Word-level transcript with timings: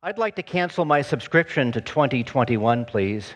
I'd 0.00 0.16
like 0.16 0.36
to 0.36 0.44
cancel 0.44 0.84
my 0.84 1.02
subscription 1.02 1.72
to 1.72 1.80
2021, 1.80 2.84
please. 2.84 3.34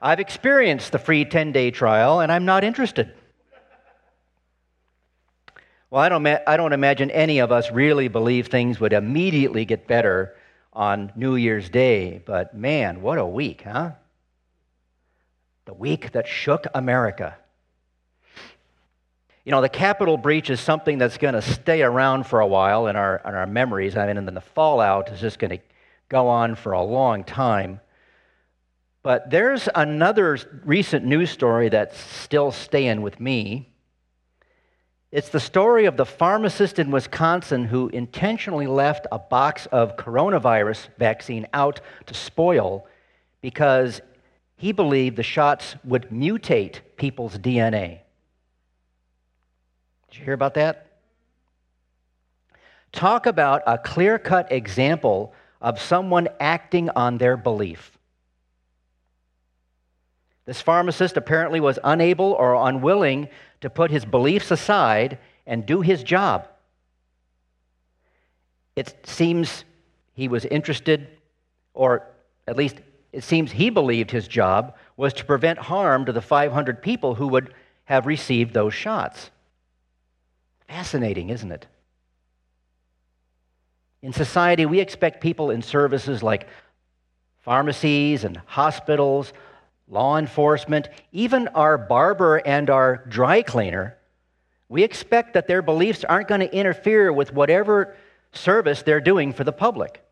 I've 0.00 0.18
experienced 0.18 0.90
the 0.90 0.98
free 0.98 1.26
10 1.26 1.52
day 1.52 1.70
trial 1.70 2.20
and 2.20 2.32
I'm 2.32 2.46
not 2.46 2.64
interested. 2.64 3.12
Well, 5.90 6.00
I 6.00 6.08
don't, 6.08 6.26
I 6.26 6.56
don't 6.56 6.72
imagine 6.72 7.10
any 7.10 7.40
of 7.40 7.52
us 7.52 7.70
really 7.70 8.08
believe 8.08 8.46
things 8.46 8.80
would 8.80 8.94
immediately 8.94 9.66
get 9.66 9.86
better 9.86 10.34
on 10.72 11.12
New 11.14 11.36
Year's 11.36 11.68
Day, 11.68 12.22
but 12.24 12.56
man, 12.56 13.02
what 13.02 13.18
a 13.18 13.26
week, 13.26 13.64
huh? 13.66 13.92
The 15.66 15.74
week 15.74 16.12
that 16.12 16.26
shook 16.26 16.66
America. 16.74 17.36
You 19.44 19.50
know, 19.50 19.60
the 19.60 19.68
Capitol 19.68 20.16
breach 20.16 20.48
is 20.48 20.58
something 20.58 20.96
that's 20.96 21.18
going 21.18 21.34
to 21.34 21.42
stay 21.42 21.82
around 21.82 22.26
for 22.26 22.40
a 22.40 22.46
while 22.46 22.86
in 22.86 22.96
our, 22.96 23.20
in 23.26 23.34
our 23.34 23.46
memories. 23.46 23.94
I 23.94 24.06
mean, 24.06 24.16
and 24.16 24.26
then 24.26 24.34
the 24.34 24.40
fallout 24.40 25.10
is 25.10 25.20
just 25.20 25.38
going 25.38 25.50
to 25.50 25.58
go 26.08 26.28
on 26.28 26.54
for 26.54 26.72
a 26.72 26.82
long 26.82 27.24
time. 27.24 27.80
But 29.02 29.28
there's 29.28 29.68
another 29.74 30.38
recent 30.64 31.04
news 31.04 31.30
story 31.30 31.68
that's 31.68 31.98
still 31.98 32.52
staying 32.52 33.02
with 33.02 33.20
me. 33.20 33.68
It's 35.12 35.28
the 35.28 35.40
story 35.40 35.84
of 35.84 35.98
the 35.98 36.06
pharmacist 36.06 36.78
in 36.78 36.90
Wisconsin 36.90 37.66
who 37.66 37.88
intentionally 37.88 38.66
left 38.66 39.06
a 39.12 39.18
box 39.18 39.66
of 39.66 39.98
coronavirus 39.98 40.88
vaccine 40.98 41.46
out 41.52 41.80
to 42.06 42.14
spoil 42.14 42.86
because 43.42 44.00
he 44.56 44.72
believed 44.72 45.16
the 45.16 45.22
shots 45.22 45.76
would 45.84 46.08
mutate 46.08 46.80
people's 46.96 47.36
DNA. 47.36 48.03
Did 50.14 50.20
you 50.20 50.26
hear 50.26 50.34
about 50.34 50.54
that? 50.54 50.86
Talk 52.92 53.26
about 53.26 53.62
a 53.66 53.76
clear 53.76 54.16
cut 54.16 54.52
example 54.52 55.34
of 55.60 55.80
someone 55.80 56.28
acting 56.38 56.88
on 56.90 57.18
their 57.18 57.36
belief. 57.36 57.98
This 60.46 60.60
pharmacist 60.60 61.16
apparently 61.16 61.58
was 61.58 61.80
unable 61.82 62.30
or 62.30 62.54
unwilling 62.54 63.28
to 63.60 63.68
put 63.68 63.90
his 63.90 64.04
beliefs 64.04 64.52
aside 64.52 65.18
and 65.48 65.66
do 65.66 65.80
his 65.80 66.04
job. 66.04 66.46
It 68.76 68.94
seems 69.08 69.64
he 70.12 70.28
was 70.28 70.44
interested, 70.44 71.08
or 71.72 72.06
at 72.46 72.56
least 72.56 72.76
it 73.12 73.24
seems 73.24 73.50
he 73.50 73.68
believed 73.68 74.12
his 74.12 74.28
job 74.28 74.76
was 74.96 75.12
to 75.14 75.24
prevent 75.24 75.58
harm 75.58 76.04
to 76.04 76.12
the 76.12 76.22
500 76.22 76.82
people 76.82 77.16
who 77.16 77.26
would 77.26 77.52
have 77.86 78.06
received 78.06 78.54
those 78.54 78.74
shots. 78.74 79.32
Fascinating, 80.68 81.30
isn't 81.30 81.52
it? 81.52 81.66
In 84.02 84.12
society, 84.12 84.66
we 84.66 84.80
expect 84.80 85.22
people 85.22 85.50
in 85.50 85.62
services 85.62 86.22
like 86.22 86.46
pharmacies 87.42 88.24
and 88.24 88.40
hospitals, 88.46 89.32
law 89.88 90.18
enforcement, 90.18 90.88
even 91.12 91.48
our 91.48 91.76
barber 91.76 92.36
and 92.36 92.70
our 92.70 93.04
dry 93.08 93.42
cleaner, 93.42 93.96
we 94.68 94.82
expect 94.82 95.34
that 95.34 95.46
their 95.46 95.62
beliefs 95.62 96.04
aren't 96.04 96.28
going 96.28 96.40
to 96.40 96.52
interfere 96.52 97.12
with 97.12 97.32
whatever 97.32 97.96
service 98.32 98.82
they're 98.82 99.00
doing 99.00 99.32
for 99.32 99.44
the 99.44 99.52
public. 99.52 100.02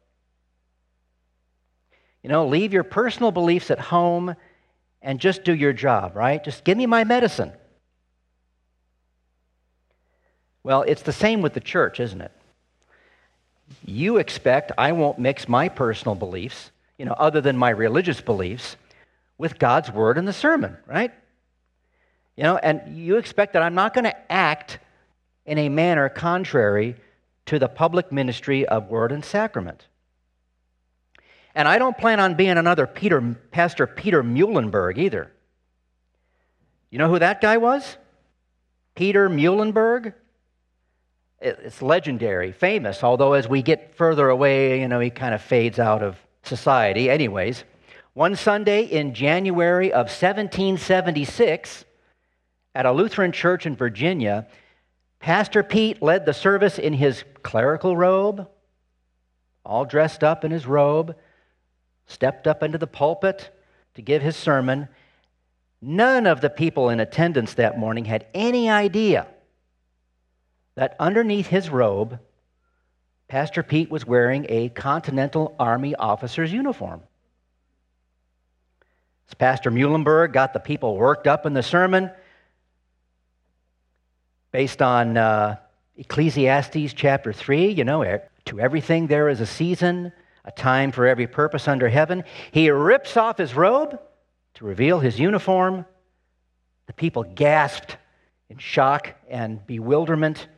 You 2.23 2.29
know, 2.29 2.47
leave 2.47 2.73
your 2.73 2.85
personal 2.85 3.33
beliefs 3.33 3.71
at 3.71 3.81
home 3.81 4.37
and 5.01 5.19
just 5.19 5.43
do 5.43 5.55
your 5.55 5.73
job, 5.73 6.15
right? 6.15 6.43
Just 6.45 6.65
give 6.65 6.79
me 6.79 6.87
my 6.87 7.03
medicine. 7.03 7.53
Well, 10.65 10.83
it's 10.83 11.03
the 11.03 11.13
same 11.13 11.43
with 11.43 11.55
the 11.55 11.61
church, 11.61 12.01
isn't 12.01 12.21
it? 12.21 12.33
You 13.85 14.19
expect 14.19 14.73
I 14.79 14.93
won't 14.93 15.19
mix 15.19 15.49
my 15.49 15.69
personal 15.69 16.15
beliefs, 16.15 16.71
you 16.99 17.05
know, 17.05 17.15
other 17.15 17.41
than 17.41 17.57
my 17.57 17.71
religious 17.71 18.21
beliefs, 18.21 18.77
with 19.39 19.59
God's 19.59 19.91
word 19.91 20.19
and 20.19 20.29
the 20.29 20.33
sermon, 20.33 20.77
right? 20.87 21.13
You 22.37 22.45
know, 22.45 22.57
and 22.57 22.97
you 22.97 23.17
expect 23.17 23.55
that 23.55 23.63
I'm 23.63 23.75
not 23.75 23.95
going 23.95 24.05
to 24.05 24.33
act 24.33 24.79
in 25.45 25.59
a 25.59 25.69
manner 25.69 26.09
contrary 26.09 26.97
to 27.47 27.59
the 27.59 27.69
public 27.69 28.13
ministry 28.13 28.67
of 28.67 28.89
word 28.89 29.11
and 29.11 29.25
sacrament. 29.25 29.87
And 31.55 31.69
I 31.69 31.79
don't 31.79 31.99
plan 31.99 32.21
on 32.21 32.35
being 32.35 32.57
another 32.57 32.87
Peter, 32.87 33.21
Pastor 33.51 33.87
Peter 33.87 34.23
Muhlenberg 34.23 34.97
either. 34.97 35.31
You 36.91 36.99
know 36.99 37.09
who 37.09 37.19
that 37.19 37.41
guy 37.41 37.57
was? 37.57 37.97
Peter 38.95 39.29
Muhlenberg? 39.29 40.15
It's 41.43 41.83
legendary, 41.83 42.53
famous, 42.53 43.03
although 43.03 43.33
as 43.33 43.49
we 43.49 43.63
get 43.63 43.97
further 43.97 44.29
away, 44.29 44.81
you 44.81 44.87
know, 44.87 45.01
he 45.01 45.11
kind 45.11 45.35
of 45.35 45.43
fades 45.43 45.81
out 45.81 46.01
of 46.01 46.17
society. 46.45 47.11
Anyways, 47.11 47.65
one 48.15 48.37
Sunday 48.37 48.85
in 48.85 49.13
January 49.13 49.91
of 49.91 50.07
1776, 50.07 51.85
at 52.77 52.87
a 52.87 52.93
Lutheran 52.93 53.33
church 53.33 53.67
in 53.67 53.75
Virginia, 53.75 54.47
Pastor 55.19 55.65
Pete 55.65 56.01
led 56.01 56.27
the 56.27 56.33
service 56.33 56.79
in 56.79 56.93
his 56.93 57.25
clerical 57.43 57.97
robe, 57.97 58.49
all 59.65 59.85
dressed 59.85 60.23
up 60.23 60.45
in 60.45 60.53
his 60.53 60.65
robe, 60.65 61.17
stepped 62.07 62.47
up 62.47 62.63
into 62.63 62.79
the 62.79 62.87
pulpit 62.87 63.51
to 63.95 64.03
give 64.03 64.23
his 64.23 64.37
sermon. 64.37 64.89
None 65.81 66.27
of 66.27 66.41
the 66.41 66.51
people 66.51 66.89
in 66.89 67.01
attendance 67.01 67.55
that 67.55 67.79
morning 67.79 68.05
had 68.05 68.27
any 68.33 68.71
idea 68.71 69.27
that 70.75 70.97
underneath 70.99 71.47
his 71.47 71.69
robe, 71.71 72.19
Pastor 73.29 73.63
Pete 73.63 73.91
was 73.91 74.07
wearing 74.07 74.47
a 74.49 74.69
Continental 74.71 75.55
Army 75.59 75.95
officer's 75.95 76.53
uniform. 76.53 77.03
As 79.29 79.35
Pastor 79.35 79.71
Muhlenberg 79.71 80.33
got 80.33 80.53
the 80.53 80.61
people 80.61 80.97
worked 80.97 81.27
up 81.27 81.47
in 81.47 81.55
the 81.55 81.63
sermon, 81.63 82.11
based 84.51 84.83
on 84.83 85.17
uh, 85.17 85.57
Ecclesiastes 85.97 86.93
chapter 86.95 87.33
3, 87.33 87.71
you 87.71 87.85
know, 87.85 88.21
to 88.45 88.61
everything 88.61 89.07
there 89.07 89.29
is 89.29 89.41
a 89.41 89.47
season, 89.47 90.13
a 90.45 90.53
time 90.53 90.93
for 90.93 91.07
every 91.07 91.27
purpose 91.27 91.69
under 91.69 91.89
heaven. 91.89 92.25
He 92.51 92.71
rips 92.71 93.17
off 93.17 93.39
his 93.39 93.55
robe 93.55 93.99
to 94.55 94.65
reveal 94.65 95.01
his 95.01 95.19
uniform. 95.19 95.87
The 96.87 96.93
people 96.93 97.23
gasped 97.23 97.97
in 98.51 98.59
shock 98.59 99.15
and 99.29 99.67
bewilderment. 99.67 100.49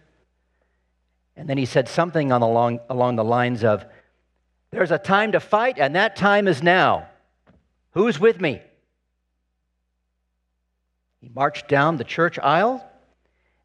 And 1.37 1.49
then 1.49 1.59
he 1.59 1.67
said 1.67 1.89
something 1.89 2.33
on 2.33 2.43
along, 2.43 2.81
along 2.89 3.17
the 3.17 3.25
lines 3.25 3.65
of, 3.65 3.85
There's 4.71 4.91
a 4.91 4.99
time 4.99 5.33
to 5.33 5.41
fight, 5.41 5.79
and 5.79 5.97
that 5.97 6.17
time 6.17 6.49
is 6.49 6.63
now. 6.63 7.09
Who's 7.93 8.19
with 8.19 8.41
me? 8.41 8.61
He 11.21 11.29
marched 11.29 11.69
down 11.69 11.97
the 11.97 12.05
church 12.05 12.39
aisle, 12.39 12.85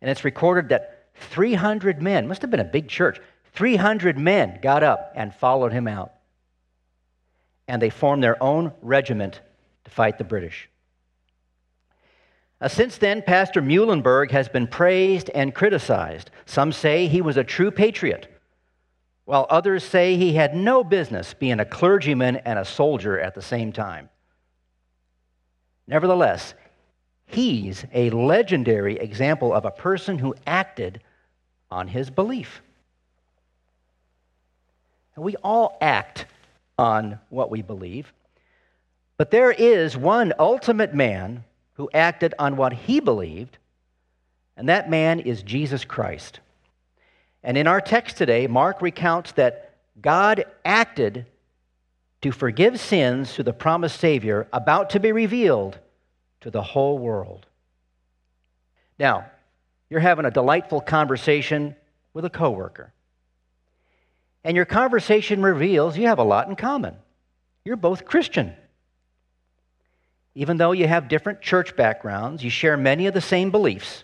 and 0.02 0.10
it's 0.10 0.24
recorded 0.24 0.70
that 0.70 1.08
300 1.16 2.02
men, 2.02 2.28
must 2.28 2.42
have 2.42 2.52
been 2.52 2.60
a 2.60 2.66
big 2.66 2.88
church, 2.88 3.20
300 3.54 4.18
men 4.18 4.60
got 4.62 4.84
up 4.84 5.12
and 5.16 5.34
followed 5.36 5.74
him 5.74 5.88
out. 5.88 6.14
And 7.68 7.82
they 7.82 7.90
formed 7.90 8.24
their 8.24 8.42
own 8.42 8.72
regiment 8.82 9.42
to 9.84 9.92
fight 9.92 10.18
the 10.18 10.24
British. 10.24 10.70
Uh, 12.62 12.68
since 12.68 12.98
then, 12.98 13.22
Pastor 13.22 13.62
Muhlenberg 13.62 14.32
has 14.32 14.50
been 14.50 14.68
praised 14.68 15.30
and 15.34 15.56
criticized. 15.56 16.30
Some 16.46 16.74
say 16.74 17.08
he 17.08 17.22
was 17.22 17.38
a 17.38 17.44
true 17.44 17.72
patriot, 17.72 18.28
while 19.24 19.48
others 19.50 19.84
say 19.84 20.18
he 20.18 20.34
had 20.34 20.56
no 20.56 20.84
business 20.84 21.34
being 21.34 21.62
a 21.62 21.66
clergyman 21.66 22.38
and 22.38 22.60
a 22.60 22.66
soldier 22.66 23.18
at 23.18 23.34
the 23.34 23.42
same 23.42 23.72
time. 23.72 24.10
Nevertheless, 25.88 26.54
he's 27.26 27.86
a 27.94 28.10
legendary 28.10 28.98
example 28.98 29.54
of 29.54 29.64
a 29.64 29.72
person 29.72 30.20
who 30.20 30.36
acted 30.46 31.02
on 31.72 31.88
his 31.88 32.10
belief. 32.10 32.62
We 35.16 35.36
all 35.38 35.78
act 35.82 36.26
on 36.78 37.20
what 37.30 37.52
we 37.52 37.62
believe, 37.62 38.12
but 39.18 39.32
there 39.32 39.52
is 39.52 39.98
one 39.98 40.34
ultimate 40.40 40.94
man 40.94 41.44
who 41.80 41.90
acted 41.94 42.34
on 42.38 42.58
what 42.58 42.74
he 42.74 43.00
believed, 43.00 43.58
and 44.58 44.68
that 44.68 44.90
man 44.90 45.22
is 45.22 45.42
Jesus 45.44 45.86
Christ. 45.86 46.42
And 47.42 47.58
in 47.58 47.68
our 47.68 47.80
text 47.80 48.18
today, 48.18 48.48
Mark 48.48 48.82
recounts 48.82 49.32
that 49.34 49.78
God 50.02 50.44
acted 50.66 51.26
to 52.22 52.34
forgive 52.34 52.82
sins 52.82 53.34
through 53.34 53.46
the 53.46 53.54
promised 53.54 53.98
Savior 53.98 54.46
about 54.52 54.90
to 54.90 55.00
be 55.00 55.14
revealed 55.14 55.80
to 56.42 56.52
the 56.52 56.62
whole 56.62 56.98
world. 56.98 57.46
Now, 59.00 59.28
you're 59.90 60.02
having 60.02 60.26
a 60.26 60.32
delightful 60.32 60.82
conversation 60.82 61.78
with 62.14 62.26
a 62.26 62.30
coworker. 62.30 62.92
And 64.44 64.58
your 64.58 64.66
conversation 64.66 65.42
reveals 65.42 65.98
you 65.98 66.08
have 66.08 66.20
a 66.20 66.24
lot 66.24 66.50
in 66.50 66.58
common. 66.58 66.98
You're 67.64 67.78
both 67.78 68.04
Christian. 68.04 68.54
Even 70.36 70.58
though 70.58 70.72
you 70.72 70.88
have 70.88 71.08
different 71.08 71.42
church 71.42 71.76
backgrounds, 71.76 72.44
you 72.44 72.50
share 72.50 72.78
many 72.78 73.08
of 73.08 73.14
the 73.14 73.22
same 73.22 73.52
beliefs. 73.52 74.04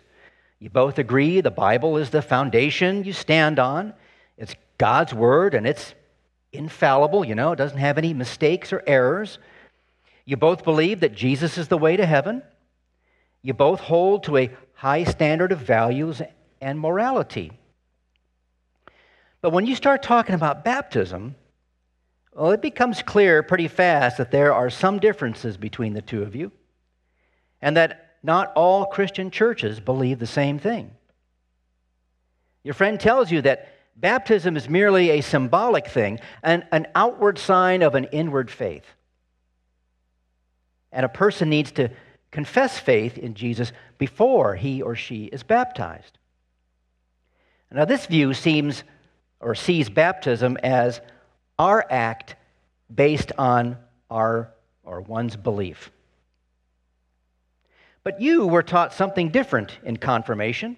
You 0.60 0.70
both 0.70 0.98
agree 0.98 1.42
the 1.42 1.52
Bible 1.52 1.98
is 1.98 2.10
the 2.10 2.22
foundation 2.22 3.04
you 3.04 3.14
stand 3.14 3.60
on. 3.60 3.94
It's 4.38 4.56
God's 4.78 5.14
word 5.14 5.54
and 5.54 5.68
it's 5.68 5.94
infallible, 6.52 7.26
you 7.26 7.36
know, 7.36 7.52
it 7.52 7.58
doesn't 7.58 7.78
have 7.78 7.98
any 7.98 8.14
mistakes 8.14 8.72
or 8.74 8.82
errors. 8.88 9.40
You 10.26 10.38
both 10.38 10.64
believe 10.64 11.02
that 11.02 11.14
Jesus 11.14 11.58
is 11.58 11.68
the 11.68 11.78
way 11.78 11.98
to 11.98 12.06
heaven. 12.06 12.42
You 13.42 13.54
both 13.54 13.80
hold 13.80 14.24
to 14.24 14.38
a 14.38 14.52
high 14.74 15.04
standard 15.04 15.52
of 15.52 15.60
values 15.60 16.22
and 16.62 16.80
morality. 16.80 17.52
But 19.42 19.52
when 19.52 19.68
you 19.68 19.76
start 19.76 20.02
talking 20.02 20.34
about 20.34 20.66
baptism, 20.66 21.36
well, 22.36 22.52
it 22.52 22.62
becomes 22.62 23.02
clear 23.02 23.42
pretty 23.44 23.70
fast 23.70 24.18
that 24.18 24.30
there 24.30 24.54
are 24.54 24.70
some 24.70 25.00
differences 25.00 25.56
between 25.56 25.94
the 25.94 26.02
two 26.02 26.22
of 26.22 26.36
you, 26.36 26.52
and 27.62 27.78
that 27.78 28.18
not 28.22 28.52
all 28.56 28.86
Christian 28.86 29.32
churches 29.32 29.80
believe 29.80 30.20
the 30.20 30.28
same 30.28 30.60
thing. 30.60 30.92
Your 32.64 32.74
friend 32.74 33.00
tells 33.00 33.32
you 33.32 33.42
that 33.44 33.72
baptism 33.96 34.58
is 34.58 34.68
merely 34.68 35.12
a 35.12 35.22
symbolic 35.22 35.88
thing, 35.88 36.20
an, 36.44 36.66
an 36.72 36.88
outward 36.94 37.38
sign 37.38 37.82
of 37.82 37.96
an 37.96 38.06
inward 38.06 38.52
faith. 38.52 38.86
And 40.92 41.06
a 41.06 41.10
person 41.10 41.50
needs 41.50 41.72
to 41.74 41.90
confess 42.32 42.78
faith 42.78 43.18
in 43.18 43.34
Jesus 43.34 43.72
before 43.98 44.56
he 44.56 44.82
or 44.82 44.96
she 44.96 45.26
is 45.26 45.44
baptized. 45.44 46.18
Now, 47.72 47.86
this 47.86 48.06
view 48.06 48.34
seems 48.34 48.84
or 49.40 49.54
sees 49.54 49.90
baptism 49.90 50.58
as 50.64 51.02
our 51.58 51.86
act 51.90 52.36
based 52.94 53.32
on 53.38 53.78
our 54.10 54.52
or 54.84 55.02
one's 55.02 55.36
belief. 55.36 55.92
But 58.04 58.22
you 58.22 58.46
were 58.46 58.64
taught 58.64 58.94
something 58.94 59.30
different 59.30 59.80
in 59.84 59.98
confirmation 59.98 60.78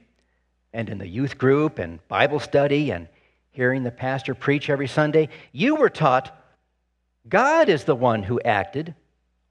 and 0.74 0.89
in 0.89 0.97
the 0.97 1.07
youth 1.07 1.38
group 1.38 1.77
and 1.79 2.06
Bible 2.07 2.39
study 2.39 2.91
and 2.91 3.07
hearing 3.51 3.83
the 3.83 3.91
pastor 3.91 4.33
preach 4.33 4.69
every 4.69 4.88
Sunday. 4.88 5.29
You 5.51 5.75
were 5.75 5.89
taught 5.89 6.33
God 7.27 7.68
is 7.68 7.83
the 7.83 7.95
one 7.95 8.23
who 8.23 8.39
acted 8.39 8.95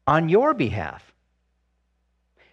on 0.06 0.29
your 0.29 0.55
behalf. 0.55 1.12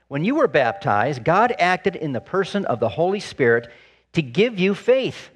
When 0.09 0.25
you 0.25 0.35
were 0.35 0.47
baptized, 0.47 1.23
God 1.23 1.55
acted 1.57 1.95
in 1.95 2.11
the 2.11 2.19
person 2.19 2.65
of 2.65 2.79
the 2.79 2.89
Holy 2.89 3.19
Spirit 3.19 3.69
to 4.13 4.21
give 4.21 4.59
you 4.59 4.75
faith 4.75 5.29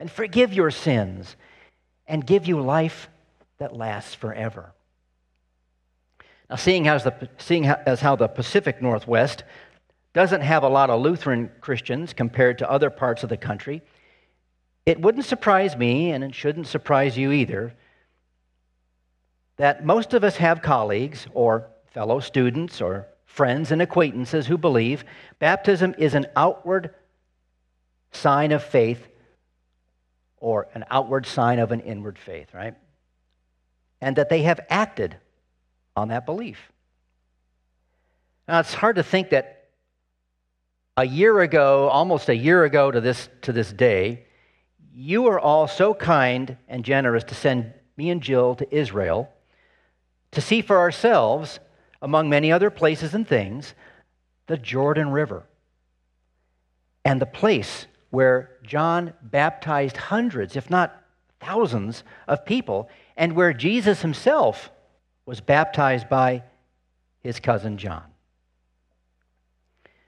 and 0.00 0.10
forgive 0.10 0.54
your 0.54 0.70
sins 0.70 1.36
and 2.06 2.26
give 2.26 2.46
you 2.46 2.60
life 2.60 3.08
that 3.58 3.76
lasts 3.76 4.14
forever. 4.14 4.72
Now, 6.48 6.56
seeing, 6.56 6.86
as, 6.86 7.04
the, 7.04 7.28
seeing 7.38 7.66
as 7.66 8.00
how 8.00 8.16
the 8.16 8.28
Pacific 8.28 8.80
Northwest 8.80 9.42
doesn't 10.12 10.42
have 10.42 10.62
a 10.62 10.68
lot 10.68 10.90
of 10.90 11.00
Lutheran 11.00 11.50
Christians 11.60 12.12
compared 12.12 12.58
to 12.58 12.70
other 12.70 12.90
parts 12.90 13.22
of 13.22 13.28
the 13.28 13.36
country, 13.36 13.82
it 14.84 15.00
wouldn't 15.00 15.24
surprise 15.24 15.76
me, 15.76 16.12
and 16.12 16.22
it 16.22 16.34
shouldn't 16.34 16.68
surprise 16.68 17.18
you 17.18 17.32
either, 17.32 17.74
that 19.56 19.84
most 19.84 20.14
of 20.14 20.22
us 20.22 20.36
have 20.36 20.62
colleagues 20.62 21.26
or 21.34 21.66
fellow 21.86 22.20
students 22.20 22.80
or 22.80 23.08
friends 23.24 23.72
and 23.72 23.82
acquaintances 23.82 24.46
who 24.46 24.56
believe 24.56 25.04
baptism 25.38 25.94
is 25.98 26.14
an 26.14 26.26
outward 26.36 26.94
sign 28.12 28.52
of 28.52 28.62
faith 28.62 29.08
or 30.46 30.68
an 30.74 30.84
outward 30.92 31.26
sign 31.26 31.58
of 31.58 31.72
an 31.72 31.80
inward 31.80 32.16
faith, 32.16 32.54
right? 32.54 32.76
And 34.00 34.14
that 34.14 34.28
they 34.28 34.42
have 34.42 34.60
acted 34.70 35.16
on 35.96 36.06
that 36.10 36.24
belief. 36.24 36.70
Now, 38.46 38.60
it's 38.60 38.72
hard 38.72 38.94
to 38.94 39.02
think 39.02 39.30
that 39.30 39.70
a 40.96 41.04
year 41.04 41.40
ago, 41.40 41.88
almost 41.88 42.28
a 42.28 42.36
year 42.36 42.62
ago 42.62 42.92
to 42.92 43.00
this, 43.00 43.28
to 43.42 43.52
this 43.52 43.72
day, 43.72 44.26
you 44.94 45.22
were 45.22 45.40
all 45.40 45.66
so 45.66 45.92
kind 45.92 46.56
and 46.68 46.84
generous 46.84 47.24
to 47.24 47.34
send 47.34 47.72
me 47.96 48.10
and 48.10 48.22
Jill 48.22 48.54
to 48.54 48.72
Israel 48.72 49.28
to 50.30 50.40
see 50.40 50.60
for 50.60 50.78
ourselves, 50.78 51.58
among 52.00 52.28
many 52.28 52.52
other 52.52 52.70
places 52.70 53.14
and 53.14 53.26
things, 53.26 53.74
the 54.46 54.56
Jordan 54.56 55.10
River 55.10 55.42
and 57.04 57.20
the 57.20 57.26
place 57.26 57.88
where 58.10 58.50
John 58.62 59.12
baptized 59.22 59.96
hundreds, 59.96 60.56
if 60.56 60.70
not 60.70 61.02
thousands, 61.40 62.04
of 62.26 62.44
people, 62.44 62.88
and 63.16 63.34
where 63.34 63.52
Jesus 63.52 64.02
himself 64.02 64.70
was 65.26 65.40
baptized 65.40 66.08
by 66.08 66.42
his 67.20 67.40
cousin 67.40 67.76
John. 67.78 68.04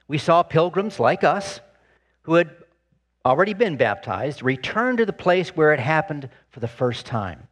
We 0.07 0.19
saw 0.19 0.43
pilgrims 0.43 0.99
like 0.99 1.25
us 1.25 1.61
who 2.23 2.35
had 2.35 2.51
already 3.27 3.53
been 3.53 3.77
baptized 3.77 4.43
return 4.43 4.97
to 4.97 5.07
the 5.07 5.13
place 5.13 5.51
where 5.51 5.75
it 5.75 5.81
happened 5.81 6.31
for 6.51 6.61
the 6.61 6.69
first 6.69 7.05
time 7.05 7.49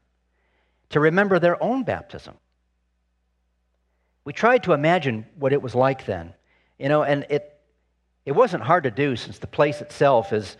to 0.90 1.00
remember 1.00 1.38
their 1.38 1.62
own 1.62 1.82
baptism. 1.82 2.34
We 4.24 4.32
tried 4.32 4.62
to 4.64 4.72
imagine 4.72 5.26
what 5.38 5.52
it 5.52 5.60
was 5.60 5.74
like 5.74 6.06
then, 6.06 6.34
you 6.78 6.88
know, 6.88 7.02
and 7.02 7.26
it, 7.28 7.55
it 8.26 8.32
wasn't 8.32 8.64
hard 8.64 8.82
to 8.84 8.90
do 8.90 9.14
since 9.14 9.38
the 9.38 9.46
place 9.46 9.80
itself 9.80 10.32
is, 10.32 10.56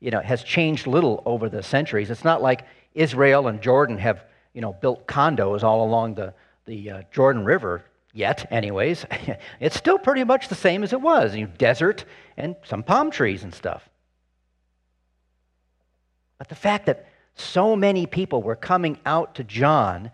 you 0.00 0.10
know, 0.10 0.20
has 0.20 0.42
changed 0.42 0.86
little 0.86 1.22
over 1.26 1.50
the 1.50 1.62
centuries. 1.62 2.10
It's 2.10 2.24
not 2.24 2.40
like 2.40 2.66
Israel 2.94 3.46
and 3.46 3.60
Jordan 3.60 3.98
have, 3.98 4.24
you 4.54 4.62
know, 4.62 4.72
built 4.72 5.06
condos 5.06 5.62
all 5.62 5.84
along 5.84 6.14
the, 6.14 6.32
the 6.64 6.90
uh, 6.90 7.02
Jordan 7.12 7.44
River 7.44 7.84
yet, 8.14 8.50
anyways. 8.50 9.04
it's 9.60 9.76
still 9.76 9.98
pretty 9.98 10.24
much 10.24 10.48
the 10.48 10.54
same 10.54 10.82
as 10.82 10.94
it 10.94 11.00
was. 11.00 11.36
You 11.36 11.44
know, 11.44 11.52
desert 11.58 12.06
and 12.38 12.56
some 12.64 12.82
palm 12.82 13.10
trees 13.10 13.44
and 13.44 13.54
stuff. 13.54 13.86
But 16.38 16.48
the 16.48 16.54
fact 16.54 16.86
that 16.86 17.06
so 17.34 17.76
many 17.76 18.06
people 18.06 18.42
were 18.42 18.56
coming 18.56 18.98
out 19.04 19.34
to 19.34 19.44
John 19.44 20.10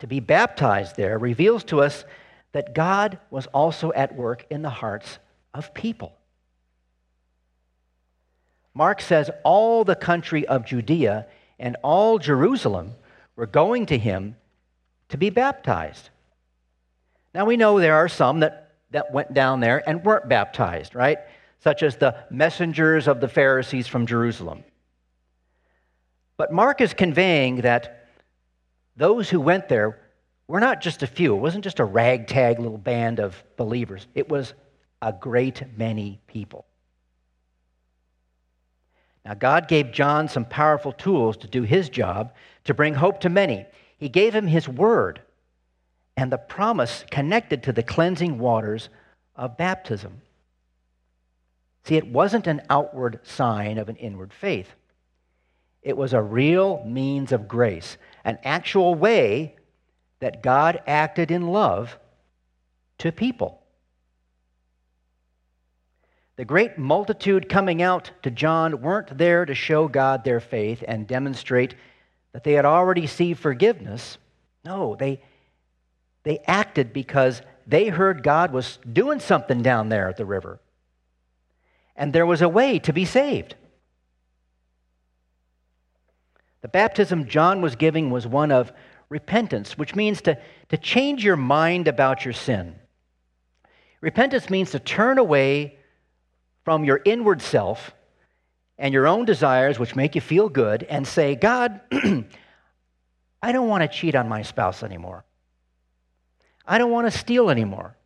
to 0.00 0.08
be 0.08 0.18
baptized 0.18 0.96
there 0.96 1.18
reveals 1.18 1.62
to 1.64 1.80
us 1.80 2.04
that 2.50 2.74
God 2.74 3.20
was 3.30 3.46
also 3.46 3.92
at 3.92 4.16
work 4.16 4.44
in 4.50 4.62
the 4.62 4.70
hearts 4.70 5.20
of 5.54 5.72
people. 5.72 6.18
Mark 8.74 9.00
says 9.00 9.30
all 9.44 9.84
the 9.84 9.94
country 9.94 10.46
of 10.46 10.64
Judea 10.64 11.26
and 11.58 11.76
all 11.82 12.18
Jerusalem 12.18 12.94
were 13.36 13.46
going 13.46 13.86
to 13.86 13.98
him 13.98 14.36
to 15.10 15.18
be 15.18 15.30
baptized. 15.30 16.08
Now 17.34 17.44
we 17.44 17.56
know 17.56 17.78
there 17.78 17.96
are 17.96 18.08
some 18.08 18.40
that, 18.40 18.74
that 18.90 19.12
went 19.12 19.34
down 19.34 19.60
there 19.60 19.86
and 19.88 20.04
weren't 20.04 20.28
baptized, 20.28 20.94
right? 20.94 21.18
Such 21.60 21.82
as 21.82 21.96
the 21.96 22.16
messengers 22.30 23.08
of 23.08 23.20
the 23.20 23.28
Pharisees 23.28 23.86
from 23.86 24.06
Jerusalem. 24.06 24.64
But 26.36 26.52
Mark 26.52 26.80
is 26.80 26.94
conveying 26.94 27.56
that 27.62 28.08
those 28.96 29.30
who 29.30 29.40
went 29.40 29.68
there 29.68 29.98
were 30.48 30.60
not 30.60 30.80
just 30.80 31.02
a 31.02 31.06
few. 31.06 31.36
It 31.36 31.40
wasn't 31.40 31.64
just 31.64 31.78
a 31.78 31.84
ragtag 31.84 32.58
little 32.58 32.78
band 32.78 33.20
of 33.20 33.42
believers, 33.56 34.06
it 34.14 34.28
was 34.28 34.54
a 35.00 35.12
great 35.12 35.62
many 35.76 36.20
people. 36.26 36.66
Now, 39.24 39.34
God 39.34 39.68
gave 39.68 39.92
John 39.92 40.28
some 40.28 40.44
powerful 40.44 40.92
tools 40.92 41.36
to 41.38 41.46
do 41.46 41.62
his 41.62 41.88
job 41.88 42.32
to 42.64 42.74
bring 42.74 42.94
hope 42.94 43.20
to 43.20 43.28
many. 43.28 43.66
He 43.96 44.08
gave 44.08 44.34
him 44.34 44.48
his 44.48 44.68
word 44.68 45.20
and 46.16 46.30
the 46.30 46.38
promise 46.38 47.04
connected 47.10 47.62
to 47.62 47.72
the 47.72 47.82
cleansing 47.82 48.38
waters 48.38 48.88
of 49.36 49.56
baptism. 49.56 50.20
See, 51.84 51.96
it 51.96 52.06
wasn't 52.06 52.46
an 52.46 52.62
outward 52.68 53.20
sign 53.22 53.78
of 53.78 53.88
an 53.88 53.96
inward 53.96 54.32
faith, 54.32 54.70
it 55.82 55.96
was 55.96 56.12
a 56.12 56.22
real 56.22 56.84
means 56.84 57.32
of 57.32 57.48
grace, 57.48 57.96
an 58.24 58.38
actual 58.44 58.94
way 58.94 59.56
that 60.20 60.42
God 60.42 60.80
acted 60.86 61.32
in 61.32 61.48
love 61.48 61.98
to 62.98 63.10
people. 63.10 63.61
The 66.36 66.44
great 66.44 66.78
multitude 66.78 67.48
coming 67.48 67.82
out 67.82 68.10
to 68.22 68.30
John 68.30 68.80
weren't 68.80 69.18
there 69.18 69.44
to 69.44 69.54
show 69.54 69.86
God 69.86 70.24
their 70.24 70.40
faith 70.40 70.82
and 70.86 71.06
demonstrate 71.06 71.74
that 72.32 72.42
they 72.42 72.54
had 72.54 72.64
already 72.64 73.02
received 73.02 73.40
forgiveness. 73.40 74.16
No, 74.64 74.96
they, 74.98 75.20
they 76.22 76.38
acted 76.46 76.92
because 76.92 77.42
they 77.66 77.88
heard 77.88 78.22
God 78.22 78.52
was 78.52 78.78
doing 78.90 79.20
something 79.20 79.62
down 79.62 79.90
there 79.90 80.08
at 80.08 80.16
the 80.16 80.24
river. 80.24 80.58
And 81.94 82.12
there 82.12 82.26
was 82.26 82.40
a 82.40 82.48
way 82.48 82.78
to 82.80 82.92
be 82.92 83.04
saved. 83.04 83.54
The 86.62 86.68
baptism 86.68 87.28
John 87.28 87.60
was 87.60 87.76
giving 87.76 88.10
was 88.10 88.26
one 88.26 88.50
of 88.50 88.72
repentance, 89.10 89.76
which 89.76 89.94
means 89.94 90.22
to, 90.22 90.38
to 90.70 90.78
change 90.78 91.22
your 91.22 91.36
mind 91.36 91.88
about 91.88 92.24
your 92.24 92.32
sin. 92.32 92.76
Repentance 94.00 94.48
means 94.48 94.70
to 94.70 94.78
turn 94.78 95.18
away 95.18 95.78
from 96.64 96.84
your 96.84 97.00
inward 97.04 97.42
self 97.42 97.92
and 98.78 98.92
your 98.94 99.06
own 99.06 99.24
desires, 99.24 99.78
which 99.78 99.94
make 99.94 100.14
you 100.14 100.20
feel 100.20 100.48
good, 100.48 100.82
and 100.84 101.06
say, 101.06 101.34
God, 101.34 101.80
I 103.42 103.52
don't 103.52 103.68
want 103.68 103.82
to 103.82 103.88
cheat 103.88 104.14
on 104.14 104.28
my 104.28 104.42
spouse 104.42 104.82
anymore. 104.82 105.24
I 106.66 106.78
don't 106.78 106.90
want 106.90 107.10
to 107.10 107.16
steal 107.16 107.50
anymore. 107.50 107.96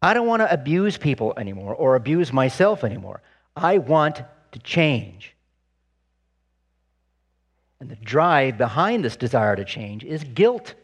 I 0.00 0.14
don't 0.14 0.26
want 0.26 0.42
to 0.42 0.52
abuse 0.52 0.96
people 0.96 1.34
anymore 1.36 1.74
or 1.74 1.96
abuse 1.96 2.32
myself 2.32 2.84
anymore. 2.84 3.22
I 3.56 3.78
want 3.78 4.22
to 4.52 4.58
change. 4.60 5.34
And 7.80 7.88
the 7.88 7.96
drive 7.96 8.58
behind 8.58 9.04
this 9.04 9.16
desire 9.16 9.56
to 9.56 9.64
change 9.64 10.04
is 10.04 10.22
guilt, 10.22 10.74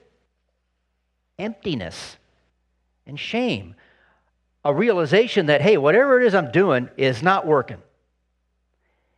emptiness, 1.39 2.17
and 3.07 3.19
shame. 3.19 3.75
A 4.65 4.73
realization 4.73 5.47
that, 5.47 5.61
hey, 5.61 5.77
whatever 5.77 6.21
it 6.21 6.27
is 6.27 6.35
I'm 6.35 6.51
doing 6.51 6.89
is 6.97 7.23
not 7.23 7.47
working. 7.47 7.83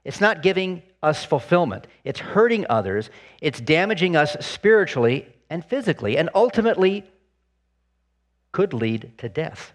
It's 0.05 0.21
not 0.21 0.43
giving 0.43 0.83
us 1.03 1.25
fulfillment. 1.25 1.87
It's 2.05 2.19
hurting 2.19 2.67
others. 2.69 3.11
It's 3.41 3.61
damaging 3.61 4.17
us 4.17 4.37
spiritually 4.41 5.27
and 5.49 5.65
physically, 5.65 6.17
and 6.19 6.31
ultimately 6.35 7.05
could 8.53 8.73
lead 8.73 9.13
to 9.19 9.29
death. 9.29 9.73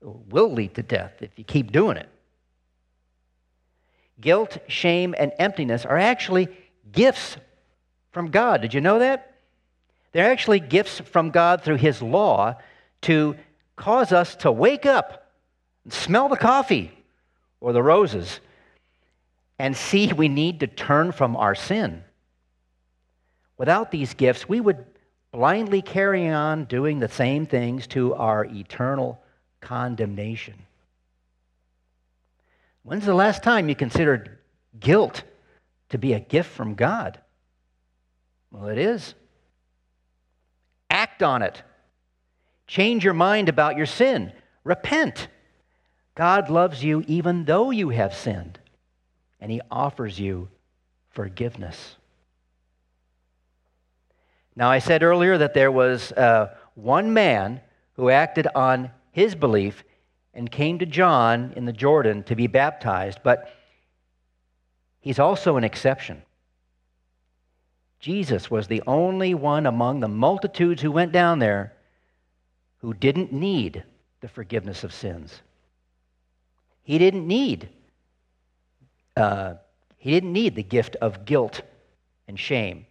Will 0.00 0.52
lead 0.52 0.74
to 0.74 0.82
death 0.82 1.14
if 1.20 1.30
you 1.36 1.44
keep 1.44 1.72
doing 1.72 1.96
it. 1.96 2.08
Guilt, 4.20 4.58
shame, 4.68 5.14
and 5.18 5.32
emptiness 5.38 5.84
are 5.84 5.98
actually 5.98 6.48
gifts 6.92 7.36
from 8.12 8.30
God. 8.30 8.62
Did 8.62 8.74
you 8.74 8.80
know 8.80 9.00
that? 9.00 9.34
They're 10.12 10.30
actually 10.30 10.60
gifts 10.60 11.00
from 11.00 11.30
God 11.30 11.62
through 11.62 11.76
His 11.76 12.00
law 12.00 12.56
to 13.02 13.36
cause 13.76 14.12
us 14.12 14.34
to 14.36 14.50
wake 14.50 14.86
up 14.86 15.30
and 15.84 15.92
smell 15.92 16.28
the 16.28 16.36
coffee 16.36 16.90
or 17.60 17.72
the 17.72 17.82
roses 17.82 18.40
and 19.58 19.76
see 19.76 20.12
we 20.12 20.28
need 20.28 20.60
to 20.60 20.66
turn 20.66 21.12
from 21.12 21.36
our 21.36 21.54
sin. 21.54 22.02
Without 23.58 23.90
these 23.90 24.14
gifts, 24.14 24.48
we 24.48 24.60
would 24.60 24.84
blindly 25.32 25.82
carry 25.82 26.28
on 26.28 26.64
doing 26.64 26.98
the 26.98 27.08
same 27.08 27.46
things 27.46 27.86
to 27.86 28.14
our 28.14 28.44
eternal 28.44 29.20
condemnation. 29.60 30.54
When's 32.82 33.06
the 33.06 33.14
last 33.14 33.42
time 33.42 33.68
you 33.68 33.74
considered 33.74 34.38
guilt 34.78 35.24
to 35.88 35.98
be 35.98 36.12
a 36.12 36.20
gift 36.20 36.50
from 36.50 36.74
God? 36.74 37.18
Well, 38.50 38.68
it 38.68 38.78
is. 38.78 39.14
Act 40.88 41.22
on 41.22 41.42
it. 41.42 41.62
Change 42.66 43.04
your 43.04 43.14
mind 43.14 43.48
about 43.48 43.76
your 43.76 43.86
sin. 43.86 44.32
Repent. 44.64 45.28
God 46.14 46.50
loves 46.50 46.82
you 46.82 47.04
even 47.06 47.44
though 47.44 47.70
you 47.70 47.90
have 47.90 48.14
sinned, 48.14 48.58
and 49.40 49.50
He 49.50 49.60
offers 49.70 50.18
you 50.18 50.48
forgiveness. 51.10 51.96
Now, 54.56 54.70
I 54.70 54.78
said 54.78 55.02
earlier 55.02 55.36
that 55.36 55.52
there 55.52 55.70
was 55.70 56.12
uh, 56.12 56.54
one 56.74 57.12
man 57.12 57.60
who 57.94 58.08
acted 58.08 58.46
on 58.54 58.90
his 59.12 59.34
belief 59.34 59.84
and 60.32 60.50
came 60.50 60.78
to 60.78 60.86
John 60.86 61.52
in 61.56 61.64
the 61.64 61.72
Jordan 61.72 62.22
to 62.24 62.34
be 62.34 62.46
baptized, 62.46 63.20
but 63.22 63.50
he's 65.00 65.18
also 65.18 65.56
an 65.56 65.64
exception. 65.64 66.22
Jesus 68.00 68.50
was 68.50 68.66
the 68.66 68.82
only 68.86 69.34
one 69.34 69.66
among 69.66 70.00
the 70.00 70.08
multitudes 70.08 70.82
who 70.82 70.92
went 70.92 71.12
down 71.12 71.38
there 71.38 71.72
who 72.78 72.94
didn't 72.94 73.32
need 73.32 73.84
the 74.20 74.28
forgiveness 74.28 74.84
of 74.84 74.92
sins. 74.92 75.42
He 76.82 76.98
didn't 76.98 77.26
need 77.26 77.68
uh, 79.16 79.54
he 79.96 80.10
didn't 80.10 80.32
need 80.32 80.54
the 80.54 80.62
gift 80.62 80.94
of 80.96 81.24
guilt 81.24 81.62
and 82.28 82.38
shame. 82.38 82.86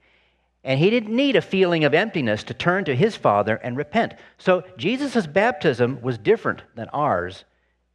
And 0.64 0.80
he 0.80 0.90
didn't 0.90 1.16
need 1.16 1.36
a 1.36 1.42
feeling 1.42 1.84
of 1.84 1.94
emptiness 1.94 2.44
to 2.46 2.54
turn 2.54 2.86
to 2.86 2.96
his 2.96 3.16
Father 3.16 3.56
and 3.56 3.78
repent. 3.78 4.16
So 4.38 4.64
Jesus' 4.78 5.28
baptism 5.28 6.02
was 6.02 6.18
different 6.18 6.64
than 6.76 6.90
ours 6.90 7.46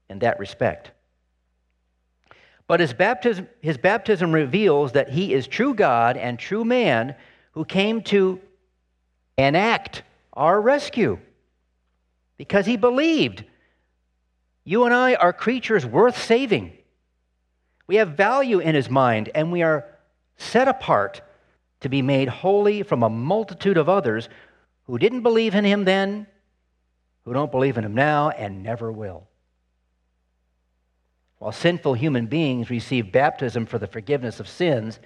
in 0.08 0.20
that 0.20 0.38
respect. 0.38 0.92
But 2.68 2.78
his 2.78 2.94
baptism, 2.94 3.48
his 3.60 3.76
baptism 3.76 4.32
reveals 4.32 4.92
that 4.92 5.08
he 5.08 5.34
is 5.34 5.48
true 5.48 5.74
God 5.74 6.16
and 6.16 6.38
true 6.38 6.64
man 6.64 7.16
who 7.52 7.64
came 7.64 8.02
to 8.04 8.40
enact 9.36 10.04
our 10.32 10.60
rescue 10.60 11.18
because 12.40 12.64
he 12.64 12.78
believed 12.78 13.44
you 14.64 14.84
and 14.86 14.94
I 14.94 15.14
are 15.14 15.30
creatures 15.30 15.84
worth 15.84 16.16
saving. 16.16 16.72
We 17.86 17.96
have 17.96 18.16
value 18.16 18.60
in 18.60 18.74
his 18.74 18.88
mind 18.88 19.28
and 19.34 19.52
we 19.52 19.60
are 19.60 19.84
set 20.38 20.66
apart 20.66 21.20
to 21.80 21.90
be 21.90 22.00
made 22.00 22.28
holy 22.28 22.82
from 22.82 23.02
a 23.02 23.10
multitude 23.10 23.76
of 23.76 23.90
others 23.90 24.30
who 24.84 24.96
didn't 24.96 25.20
believe 25.20 25.54
in 25.54 25.66
him 25.66 25.84
then, 25.84 26.26
who 27.26 27.34
don't 27.34 27.50
believe 27.50 27.76
in 27.76 27.84
him 27.84 27.92
now, 27.94 28.30
and 28.30 28.62
never 28.62 28.90
will. 28.90 29.28
While 31.40 31.52
sinful 31.52 31.92
human 31.92 32.24
beings 32.24 32.70
receive 32.70 33.12
baptism 33.12 33.66
for 33.66 33.78
the 33.78 33.86
forgiveness 33.86 34.40
of 34.40 34.48
sins, 34.48 34.98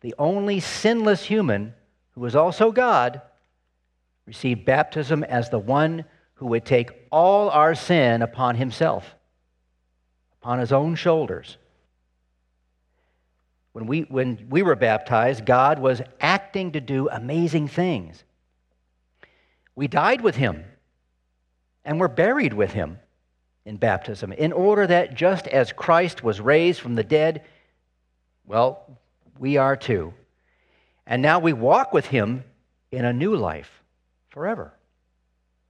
the 0.00 0.16
only 0.18 0.58
sinless 0.58 1.22
human, 1.22 1.72
who 2.16 2.24
is 2.24 2.34
also 2.34 2.72
God, 2.72 3.22
received 4.26 4.64
baptism 4.64 5.22
as 5.22 5.50
the 5.50 5.60
one 5.60 6.04
who 6.34 6.46
would 6.46 6.64
take 6.64 6.90
all 7.10 7.50
our 7.50 7.74
sin 7.74 8.22
upon 8.22 8.56
himself, 8.56 9.14
upon 10.40 10.58
his 10.58 10.72
own 10.72 10.94
shoulders 10.94 11.56
when 13.74 13.86
we, 13.88 14.02
when 14.02 14.46
we 14.48 14.62
were 14.62 14.76
baptized, 14.76 15.44
God 15.44 15.80
was 15.80 16.00
acting 16.20 16.72
to 16.72 16.80
do 16.80 17.08
amazing 17.08 17.66
things. 17.66 18.22
We 19.74 19.88
died 19.88 20.20
with 20.20 20.36
him 20.36 20.64
and 21.84 21.98
were 21.98 22.06
buried 22.06 22.52
with 22.52 22.72
him 22.72 23.00
in 23.64 23.76
baptism 23.76 24.32
in 24.32 24.52
order 24.52 24.86
that 24.86 25.14
just 25.14 25.48
as 25.48 25.72
Christ 25.72 26.22
was 26.22 26.40
raised 26.40 26.80
from 26.80 26.94
the 26.94 27.02
dead, 27.02 27.42
well, 28.46 28.96
we 29.40 29.56
are 29.56 29.76
too. 29.76 30.14
And 31.04 31.20
now 31.20 31.40
we 31.40 31.52
walk 31.52 31.92
with 31.92 32.06
him 32.06 32.44
in 32.92 33.04
a 33.04 33.12
new 33.12 33.34
life 33.34 33.82
forever. 34.28 34.72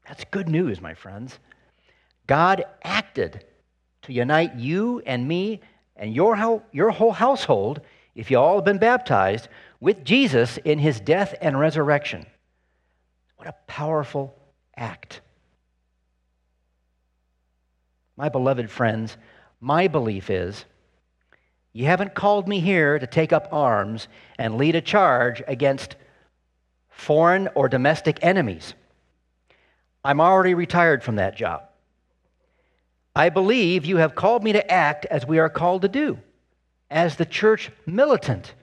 That's 0.07 0.25
good 0.25 0.49
news, 0.49 0.81
my 0.81 0.95
friends. 0.95 1.39
God 2.27 2.65
acted 2.83 3.45
to 4.03 4.13
unite 4.13 4.55
you 4.57 5.03
and 5.07 5.27
me 5.27 5.61
and 5.97 6.15
your, 6.15 6.63
your 6.73 6.91
whole 6.91 7.13
household 7.13 7.81
if 8.15 8.31
you 8.31 8.39
all 8.39 8.57
have 8.57 8.65
been 8.65 8.79
baptized, 8.79 9.49
with 9.81 10.05
Jesus 10.05 10.57
in 10.59 10.79
his 10.79 11.01
death 11.01 11.35
and 11.41 11.59
resurrection. 11.59 12.27
What 13.37 13.49
a 13.49 13.55
powerful 13.67 14.35
act. 14.77 15.21
My 18.17 18.29
beloved 18.29 18.71
friends, 18.71 19.17
my 19.61 19.89
belief 19.89 20.31
is 20.31 20.65
you 21.73 21.87
haven't 21.87 22.15
called 22.15 22.47
me 22.47 22.61
here 22.61 22.99
to 22.99 23.07
take 23.07 23.33
up 23.33 23.49
arms 23.51 24.07
and 24.39 24.57
lead 24.57 24.77
a 24.77 24.81
charge 24.81 25.43
against 25.49 25.97
foreign 26.89 27.49
or 27.57 27.69
domestic 27.69 28.21
enemies. 28.23 28.75
I'm 30.05 30.21
already 30.21 30.55
retired 30.55 31.03
from 31.03 31.17
that 31.17 31.37
job. 31.37 31.63
I 33.17 33.31
believe 33.31 33.87
you 33.87 33.97
have 33.97 34.15
called 34.15 34.45
me 34.45 34.53
to 34.53 34.71
act 34.71 35.07
as 35.07 35.27
we 35.27 35.39
are 35.39 35.49
called 35.49 35.83
to 35.83 35.89
do 35.89 36.19
as 36.91 37.17
the 37.17 37.25
church 37.25 37.71
militant 37.87 38.55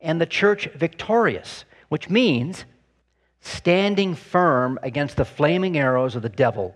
and 0.00 0.20
the 0.20 0.26
church 0.26 0.66
victorious, 0.74 1.64
which 1.88 2.10
means 2.10 2.64
standing 3.40 4.14
firm 4.14 4.78
against 4.82 5.16
the 5.16 5.24
flaming 5.24 5.78
arrows 5.78 6.16
of 6.16 6.22
the 6.22 6.28
devil, 6.28 6.74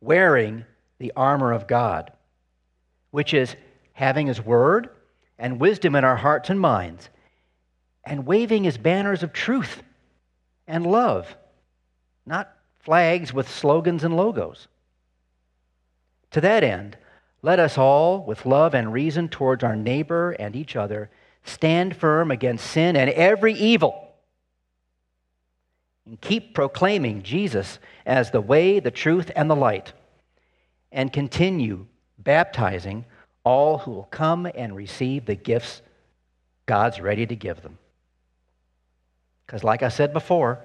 wearing 0.00 0.64
the 0.98 1.12
armor 1.16 1.52
of 1.52 1.66
God, 1.66 2.12
which 3.10 3.34
is 3.34 3.56
having 3.92 4.26
his 4.26 4.40
word 4.40 4.88
and 5.38 5.60
wisdom 5.60 5.94
in 5.94 6.04
our 6.04 6.16
hearts 6.16 6.50
and 6.50 6.60
minds, 6.60 7.10
and 8.04 8.26
waving 8.26 8.64
his 8.64 8.78
banners 8.78 9.22
of 9.22 9.32
truth 9.32 9.82
and 10.66 10.86
love, 10.86 11.36
not 12.24 12.54
flags 12.82 13.32
with 13.32 13.48
slogans 13.48 14.04
and 14.04 14.16
logos. 14.16 14.68
To 16.32 16.40
that 16.40 16.64
end, 16.64 16.96
let 17.42 17.58
us 17.58 17.78
all, 17.78 18.24
with 18.24 18.46
love 18.46 18.74
and 18.74 18.92
reason 18.92 19.28
towards 19.28 19.64
our 19.64 19.76
neighbor 19.76 20.32
and 20.32 20.54
each 20.54 20.76
other, 20.76 21.10
stand 21.44 21.96
firm 21.96 22.30
against 22.30 22.66
sin 22.66 22.96
and 22.96 23.10
every 23.10 23.54
evil. 23.54 24.08
And 26.06 26.20
keep 26.20 26.54
proclaiming 26.54 27.22
Jesus 27.22 27.78
as 28.04 28.30
the 28.30 28.40
way, 28.40 28.80
the 28.80 28.90
truth, 28.90 29.30
and 29.36 29.48
the 29.48 29.56
light. 29.56 29.92
And 30.90 31.12
continue 31.12 31.86
baptizing 32.18 33.04
all 33.44 33.78
who 33.78 33.92
will 33.92 34.04
come 34.04 34.46
and 34.46 34.74
receive 34.74 35.26
the 35.26 35.34
gifts 35.34 35.82
God's 36.66 37.00
ready 37.00 37.26
to 37.26 37.36
give 37.36 37.62
them. 37.62 37.78
Because, 39.46 39.64
like 39.64 39.82
I 39.82 39.88
said 39.88 40.12
before, 40.12 40.64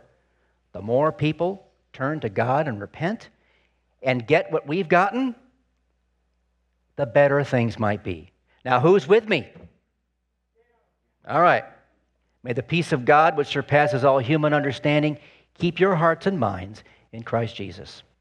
the 0.74 0.82
more 0.82 1.12
people 1.12 1.67
turn 1.98 2.20
to 2.20 2.30
God 2.30 2.68
and 2.68 2.80
repent 2.80 3.30
and 4.04 4.28
get 4.28 4.52
what 4.52 4.68
we've 4.68 4.88
gotten, 4.88 5.36
the 6.96 7.08
better 7.08 7.44
things 7.44 7.80
might 7.80 8.04
be. 8.04 8.30
Now, 8.64 8.80
who's 8.80 9.08
with 9.08 9.28
me? 9.28 9.48
All 11.28 11.42
right. 11.42 11.66
May 12.44 12.54
the 12.54 12.62
peace 12.62 12.92
of 12.92 13.04
God, 13.04 13.36
which 13.36 13.48
surpasses 13.48 14.06
all 14.06 14.20
human 14.20 14.54
understanding, 14.54 15.18
keep 15.56 15.80
your 15.80 15.96
hearts 15.96 16.28
and 16.28 16.40
minds 16.40 16.84
in 17.12 17.24
Christ 17.24 17.56
Jesus. 17.56 18.04